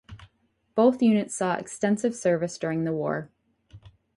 [0.73, 3.29] Both units saw extensive service during the war.